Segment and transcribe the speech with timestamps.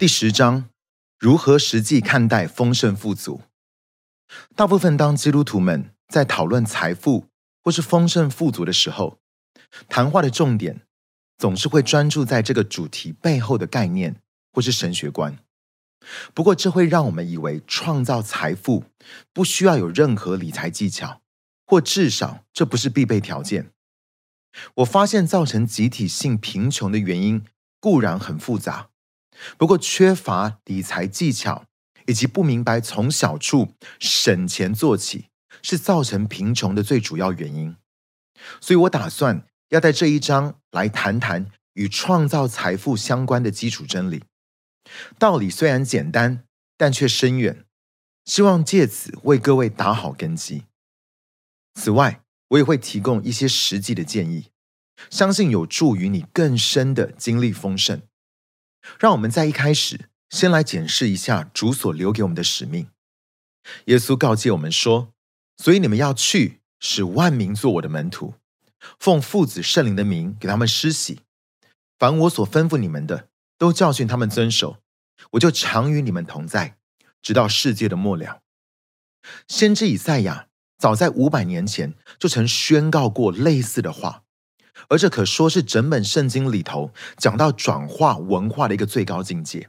[0.00, 0.70] 第十章：
[1.18, 3.42] 如何实际看待丰盛富足？
[4.56, 7.26] 大部分当基督徒们在讨论财富
[7.62, 9.18] 或是丰盛富足的时候，
[9.90, 10.80] 谈话的重点
[11.36, 14.16] 总是会专注在这个主题背后的概念
[14.54, 15.36] 或是神学观。
[16.32, 18.84] 不过，这会让我们以为创造财富
[19.34, 21.20] 不需要有任何理财技巧，
[21.66, 23.70] 或至少这不是必备条件。
[24.76, 27.44] 我发现，造成集体性贫穷的原因
[27.78, 28.88] 固然很复杂。
[29.56, 31.64] 不过，缺乏理财技巧
[32.06, 35.26] 以及不明白从小处省钱做起，
[35.62, 37.76] 是造成贫穷的最主要原因。
[38.60, 44.24] 所以我打算要在这一章来谈谈与创造财富相关的基础真理。
[45.18, 46.44] 道理虽然简单，
[46.76, 47.64] 但却深远。
[48.26, 50.64] 希望借此为各位打好根基。
[51.74, 54.50] 此外，我也会提供一些实际的建议，
[55.08, 58.02] 相信有助于你更深的经历丰盛。
[58.98, 62.88] 让我们在一开始先来检视一下主所留给我们的使命。
[63.86, 65.12] 耶稣告诫我们说
[65.58, 68.34] ：“所以你们要去，使万民做我的门徒，
[68.98, 71.20] 奉父子圣灵的名给他们施洗。
[71.98, 74.78] 凡我所吩咐你们的，都教训他们遵守。
[75.32, 76.78] 我就常与你们同在，
[77.20, 78.40] 直到世界的末了。”
[79.46, 84.24] 先知以赛亚早在五百年前就曾宣告过类似的话。
[84.88, 89.68] 而这可说是整本圣经里头讲到转化文化的一个最高境界。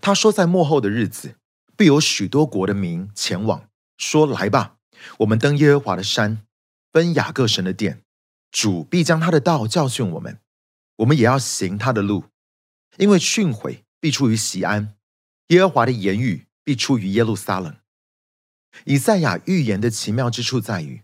[0.00, 1.36] 他说，在末后的日子，
[1.76, 4.76] 必有许多国的民前往，说：“来吧，
[5.18, 6.42] 我们登耶和华的山，
[6.90, 8.02] 奔雅各神的殿。
[8.50, 10.40] 主必将他的道教训我们，
[10.96, 12.24] 我们也要行他的路。
[12.96, 14.94] 因为训诲必出于西安，
[15.48, 17.76] 耶和华的言语必出于耶路撒冷。”
[18.84, 21.02] 以赛亚预言的奇妙之处在于。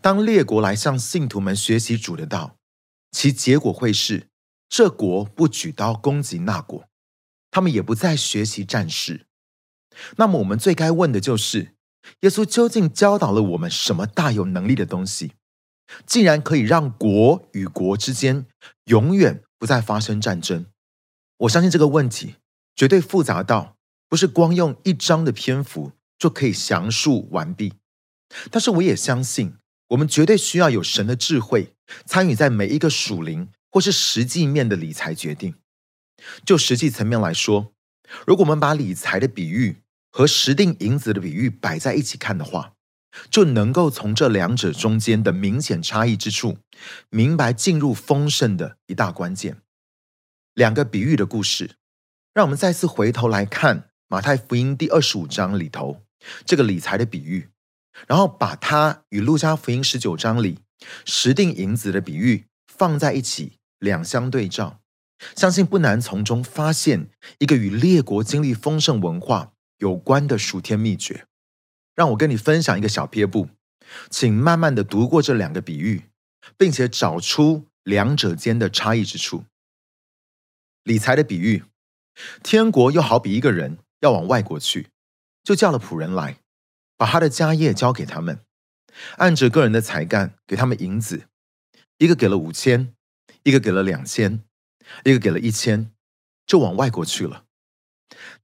[0.00, 2.56] 当列国来向信徒们学习主的道，
[3.10, 4.28] 其结果会是
[4.68, 6.88] 这国不举刀攻击那国，
[7.50, 9.26] 他们也不再学习战事。
[10.16, 11.74] 那么，我们最该问的就是：
[12.20, 15.32] 耶稣究竟教导了我们什么大有能力的东西，
[16.04, 18.46] 竟然可以让国与国之间
[18.86, 20.66] 永远不再发生战争？
[21.38, 22.36] 我相信这个问题
[22.74, 23.76] 绝对复杂到
[24.08, 27.74] 不是光用一章的篇幅就可以详述完毕。
[28.50, 29.56] 但是，我也相信。
[29.88, 31.74] 我们绝对需要有神的智慧
[32.06, 35.54] 参与在每一个属灵或是实际面的理财决定。
[36.44, 37.74] 就实际层面来说，
[38.26, 42.72] 如果我们把理财的比喻和十锭银子的比喻摆在一起看的话，
[43.30, 46.58] 就能够从这两者中间的明显差异之处，
[47.10, 49.58] 明白进入丰盛的一大关键。
[50.54, 51.76] 两个比喻的故事，
[52.32, 56.02] 让我们再次回头来看马太福音第二十五章里头
[56.44, 57.50] 这个理财的比喻。
[58.06, 60.58] 然后把它与路加福音十九章里
[61.04, 64.80] 十锭银子的比喻放在一起，两相对照，
[65.36, 71.26] 相信不难从中发现一个与列国经历丰盛文化有关的属天秘诀。
[71.94, 73.48] 让我跟你分享一个小撇步，
[74.10, 76.10] 请慢慢的读过这两个比喻，
[76.56, 79.44] 并且找出两者间的差异之处。
[80.82, 81.62] 理财的比喻，
[82.42, 84.88] 天国又好比一个人要往外国去，
[85.44, 86.38] 就叫了仆人来。
[86.96, 88.40] 把他的家业交给他们，
[89.16, 91.28] 按着个人的才干给他们银子，
[91.98, 92.94] 一个给了五千，
[93.42, 94.42] 一个给了两千，
[95.04, 95.90] 一个给了一千，
[96.46, 97.44] 就往外国去了。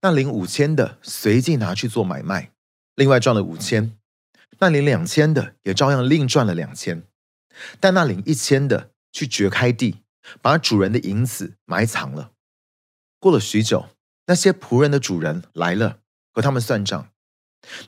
[0.01, 2.53] 那领五千的随即拿去做买卖，
[2.95, 3.97] 另外赚了五千；
[4.59, 7.05] 那领两千的也照样另赚了两千。
[7.79, 10.03] 但那领一千的去掘开地，
[10.41, 12.33] 把主人的银子埋藏了。
[13.19, 13.91] 过了许久，
[14.27, 15.99] 那些仆人的主人来了，
[16.33, 17.11] 和他们算账。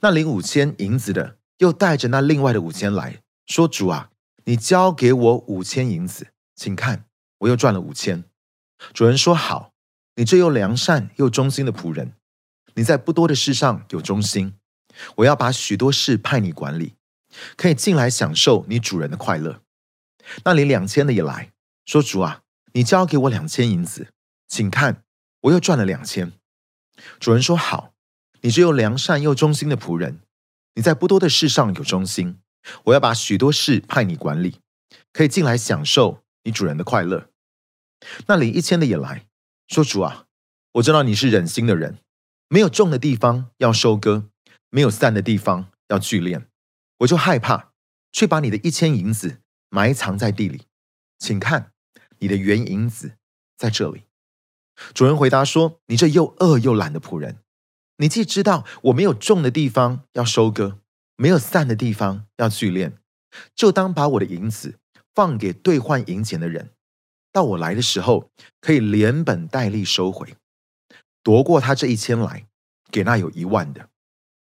[0.01, 4.11] 那领五千银子的又带着那另外的五千来说：“主啊，
[4.45, 7.07] 你交给我五千银子，请看，
[7.39, 8.25] 我又赚了五千。”
[8.93, 9.73] 主人说：“好，
[10.17, 12.13] 你这又良善又忠心的仆人，
[12.75, 14.55] 你在不多的事上有忠心，
[15.17, 16.95] 我要把许多事派你管理，
[17.57, 19.63] 可以进来享受你主人的快乐。”
[20.45, 21.53] 那领两千的也来
[21.85, 22.43] 说：“主啊，
[22.73, 24.09] 你交给我两千银子，
[24.49, 25.03] 请看，
[25.43, 26.33] 我又赚了两千。”
[27.19, 27.92] 主人说：“好。”
[28.45, 30.19] 你是又良善又忠心的仆人，
[30.75, 32.39] 你在不多的事上有忠心，
[32.87, 34.59] 我要把许多事派你管理，
[35.13, 37.29] 可以进来享受你主人的快乐。
[38.27, 39.27] 那领一千的也来
[39.69, 40.27] 说：“主啊，
[40.73, 41.99] 我知道你是忍心的人，
[42.49, 44.25] 没有种的地方要收割，
[44.71, 46.47] 没有散的地方要聚敛，
[46.99, 47.71] 我就害怕，
[48.11, 49.39] 却把你的一千银子
[49.71, 50.63] 埋藏在地里。
[51.21, 51.71] 请看，
[52.19, 53.13] 你的原银子
[53.57, 54.03] 在这里。”
[54.93, 57.39] 主人回答说：“你这又饿又懒的仆人。”
[58.03, 60.79] 你既知道我没有种的地方要收割，
[61.15, 62.95] 没有散的地方要聚敛，
[63.55, 64.81] 就当把我的银子
[65.15, 66.71] 放给兑换银钱的人，
[67.31, 68.29] 到我来的时候
[68.61, 70.35] 可以连本带利收回。
[71.23, 72.49] 夺过他这一千来，
[72.91, 73.89] 给那有一万的。